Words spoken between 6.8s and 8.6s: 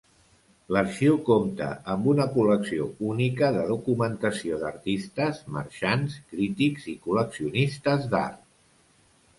i col·leccionistes d'art.